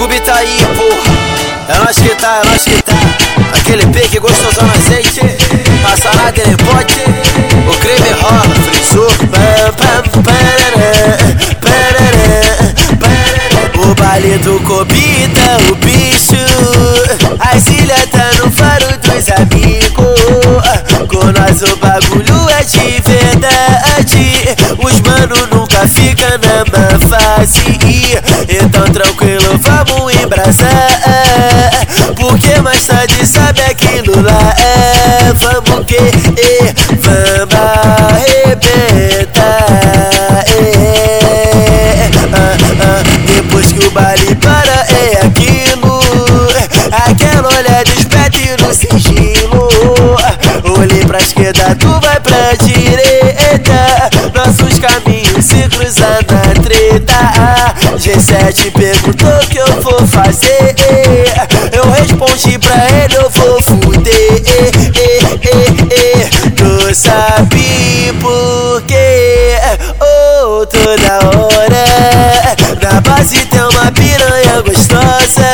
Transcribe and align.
Scooby 0.00 0.18
tá 0.20 0.34
aí, 0.36 0.56
porra. 0.78 1.12
É 1.68 1.78
nós 1.84 1.98
que 1.98 2.08
tá, 2.14 2.40
é 2.42 2.48
nós 2.48 2.62
que 2.64 2.82
tá. 2.82 2.94
Aquele 3.54 3.84
pique 3.88 4.18
gostosão 4.18 4.66
no 4.66 4.72
azeite. 4.72 5.20
Passa 5.82 6.10
na 6.16 6.30
dele 6.30 6.56
pote. 6.56 7.02
O 7.68 7.76
creme 7.76 8.10
rola, 8.18 8.54
frisou. 8.64 9.10
O 13.76 13.94
baile 13.94 14.38
do 14.38 14.58
Cobita, 14.60 15.58
o 15.70 15.74
bicho. 15.74 16.46
As 17.38 17.66
ilhas 17.66 18.06
tá 18.06 18.30
no 18.42 18.50
faro 18.50 18.86
dos 19.02 19.28
amigos. 19.36 20.00
Com 21.08 21.26
nós 21.26 21.62
o 21.62 21.76
bagulho 21.76 22.48
é 22.48 22.64
de 22.64 23.02
verdade. 23.02 24.56
Os 24.82 24.98
mano 25.02 25.46
nunca 25.52 25.86
fica 25.86 26.38
na 26.38 26.64
má 26.72 26.98
fase. 27.06 27.89
Então 30.20 30.28
tranquilo, 30.28 30.28
vamos 30.28 30.32
embrasar. 30.34 30.90
Porque 32.16 32.60
mais 32.60 32.86
tarde 32.86 33.26
sabe 33.26 33.62
aquilo 33.62 34.22
lá 34.22 34.54
é. 34.58 35.32
Vamos 35.32 35.86
que, 35.86 35.96
é, 35.96 36.74
vamos 37.00 37.54
arrebentar. 38.14 39.40
É, 40.46 42.10
ah, 42.32 42.56
ah, 42.82 43.02
depois 43.26 43.72
que 43.72 43.80
o 43.80 43.90
baile 43.90 44.34
para 44.36 44.86
é 44.90 45.26
aquilo. 45.26 46.00
Aquela 46.92 47.48
olhada 47.48 47.90
esperta 47.98 48.38
e 48.38 48.56
no 48.62 48.74
sigilo. 48.74 49.68
Olhei 50.78 51.04
pra 51.04 51.18
esquerda, 51.18 51.74
tu 51.76 51.88
vai 52.00 52.20
pra 52.20 52.52
direita. 52.62 54.39
Treta. 57.00 57.74
G7 57.96 58.72
perguntou 58.72 59.28
o 59.28 59.46
que 59.46 59.58
eu 59.58 59.82
vou 59.82 60.06
fazer. 60.06 60.74
Eu 61.72 61.90
respondi 61.90 62.58
pra 62.58 62.76
ele, 62.90 63.16
eu 63.16 63.30
vou 63.30 63.62
fuder. 63.62 64.40
Tu 66.56 66.94
sabe 66.94 68.12
por 68.20 68.82
quê? 68.82 69.58
Oh, 70.00 70.66
toda 70.66 71.18
hora. 71.36 72.56
Na 72.82 73.00
base 73.00 73.44
tem 73.46 73.60
uma 73.60 73.92
piranha 73.92 74.62
gostosa. 74.62 75.50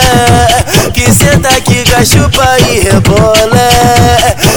Que 0.93 1.13
senta 1.13 1.49
aqui, 1.51 1.85
cachupa 1.85 2.57
e 2.71 2.81
rebola. 2.81 3.69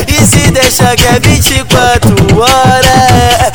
E 0.07 0.25
se 0.25 0.51
deixa 0.51 0.95
que 0.95 1.05
é 1.05 1.19
24 1.19 2.15
horas. 2.39 3.49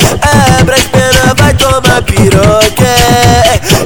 Abre 0.60 0.74
as 0.74 0.82
pernas, 0.84 1.34
vai 1.36 1.54
tomar 1.54 2.02
piroca. 2.02 2.83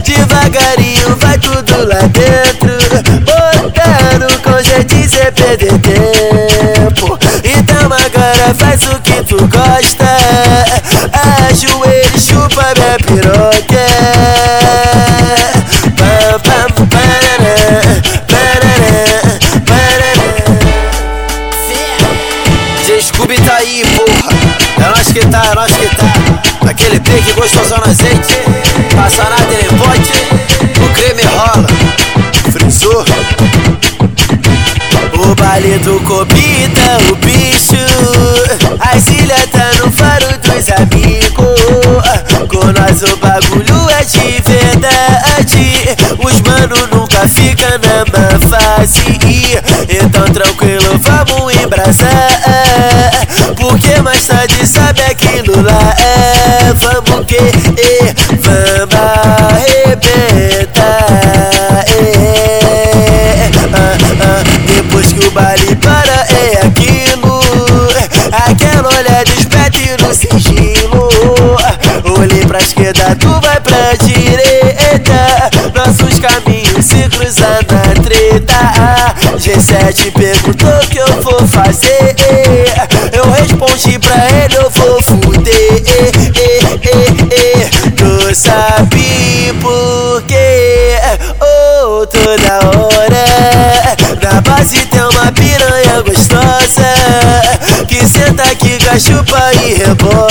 Devagarinho 0.03 1.17
vai 1.17 1.39
tudo 1.39 1.87
lá 1.87 2.01
dentro. 2.13 2.79
Botando 3.25 4.43
com 4.43 4.63
jeito 4.63 4.99
sem 5.09 5.33
perder 5.33 5.79
tempo. 5.79 7.19
Então 7.45 7.85
agora 7.85 8.55
faz 8.57 8.83
o 8.85 9.01
que 9.01 9.23
tu 9.25 9.37
gosta. 9.49 10.07
Ajoelho, 11.49 12.19
chupa 12.21 12.73
minha 12.77 12.97
piroca. 13.07 13.87
Pam, 15.97 16.39
pam, 16.41 16.87
parará, 16.87 17.57
parará, 18.29 19.21
parará. 19.67 20.15
Descube 22.87 23.37
tá 23.41 23.57
aí, 23.57 23.83
porra. 23.97 24.33
É 24.79 24.89
nós 24.91 25.09
que 25.09 25.27
tá, 25.27 25.43
é 25.51 25.55
nós 25.55 25.73
que 25.73 25.87
tá. 25.97 26.69
Aquele 26.69 27.01
pique 27.01 27.33
gostosão 27.33 27.79
no 27.79 27.91
azeite. 27.91 28.48
Passa 29.09 29.25
na 29.31 29.37
dele 29.47 29.69
pote. 29.79 30.13
O 30.85 30.89
creme 30.93 31.23
rola. 31.23 31.67
Frisou. 32.53 33.07
O 35.15 35.35
baile 35.35 35.79
do 35.79 35.99
Cobita, 36.01 36.99
o 37.11 37.17
bicho. 37.17 37.89
As 38.79 39.07
ilhas 39.07 39.47
tá 39.47 39.71
no 39.83 39.91
faro 39.91 40.27
dos 40.43 40.69
amigos. 40.69 41.49
Com 42.49 42.67
nós 42.67 43.03
o 43.03 43.17
bagulho 43.17 43.89
é 43.99 44.05
de 44.05 44.43
verdade. 44.43 45.97
Os 46.23 46.41
mano 46.43 46.77
nunca 46.93 47.27
fica 47.27 47.79
na 47.79 48.05
má 48.13 48.29
fase. 48.47 49.01
Então 49.89 50.25
tranquilo, 50.35 51.01
vamos 51.01 51.57
embrasar. 51.57 52.29
Porque 53.57 54.03
mais 54.03 54.27
tarde 54.27 54.67
sabe 54.67 55.01
aquilo 55.01 55.63
lá 55.63 55.95
é. 55.99 56.73
Vamos 56.75 57.27
que, 57.27 57.37
é, 57.37 58.15
vamos 58.41 58.98
pra 72.59 72.67
esquerda, 72.67 73.17
tu 73.17 73.29
vai 73.41 73.61
pra 73.61 73.95
direita. 74.05 75.51
Nossos 75.75 76.19
caminhos 76.19 76.85
se 76.85 77.09
cruzam 77.09 77.49
na 77.49 78.03
treta. 78.03 78.59
G7 79.37 80.13
perguntou 80.13 80.69
o 80.69 80.89
que 80.89 80.99
eu 80.99 81.23
vou 81.23 81.47
fazer. 81.47 82.17
Eu 83.13 83.31
respondi 83.31 83.99
pra 83.99 84.17
ele, 84.43 84.57
eu 84.57 84.71
vou 84.71 85.03
fuder. 85.03 85.83
Tu 87.97 88.35
sabe 88.35 89.55
por 89.61 90.23
quê? 90.23 90.99
Oh, 91.41 92.07
toda 92.07 92.61
hora. 92.77 93.97
Na 94.23 94.41
base 94.41 94.85
tem 94.87 95.03
uma 95.03 95.31
piranha 95.33 96.03
gostosa. 96.03 96.89
Que 97.87 98.05
senta 98.07 98.43
aqui, 98.43 98.79
cachupa 98.79 99.53
e 99.65 99.75
rebola. 99.75 100.28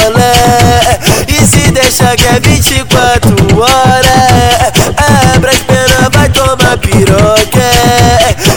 É 2.38 2.40
24 2.40 3.36
horas. 3.60 4.72
Abre 5.34 5.50
as 5.50 5.58
pernas, 5.60 6.10
vai 6.12 6.30
tomar 6.30 6.78
piroca. 6.78 7.68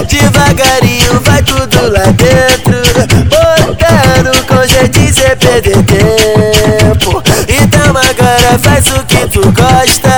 Devagarinho 0.06 1.20
vai 1.24 1.42
tudo 1.42 1.90
lá 1.90 2.04
dentro. 2.12 2.78
Botando 3.24 4.46
com 4.46 4.66
jeito 4.66 4.98
sem 5.14 5.36
perder 5.36 5.82
tempo. 5.84 7.22
Então 7.48 7.90
agora 7.90 8.58
faz 8.58 8.86
o 8.88 9.04
que 9.04 9.26
tu 9.28 9.40
gosta. 9.52 10.10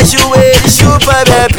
Ajoelho, 0.00 0.70
chupa 0.70 1.24
piroca. 1.24 1.55